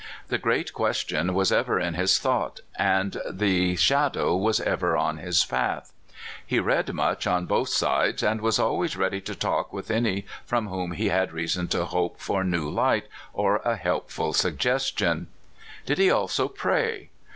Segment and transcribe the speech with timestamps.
[0.29, 5.45] The Great Question was ever in his thought, and the shadow was ever on his
[5.45, 5.93] path.
[6.43, 10.69] He read much on both sides, and was always ready to talk with any from
[10.69, 14.97] whom he had reason to hope for new light or a helpful sugges WINTER BLOSSOMED.
[14.97, 15.27] 251 tion.
[15.85, 17.09] Did he also pray?